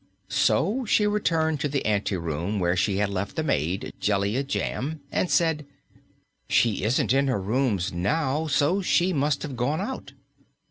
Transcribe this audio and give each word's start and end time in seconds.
So 0.29 0.83
she 0.83 1.05
returned 1.05 1.59
to 1.59 1.67
the 1.69 1.85
anteroom 1.85 2.59
where 2.59 2.75
she 2.75 2.97
had 2.97 3.11
left 3.11 3.35
the 3.35 3.43
maid, 3.43 3.93
Jellia 3.99 4.41
Jamb, 4.41 4.99
and 5.11 5.29
said: 5.29 5.67
"She 6.49 6.81
isn't 6.83 7.13
in 7.13 7.27
her 7.27 7.39
rooms 7.39 7.93
now, 7.93 8.47
so 8.47 8.81
she 8.81 9.13
must 9.13 9.43
have 9.43 9.55
gone 9.55 9.79
out." 9.79 10.13